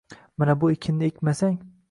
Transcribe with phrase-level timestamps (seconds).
[0.41, 1.61] mana bu ekinni ekmasang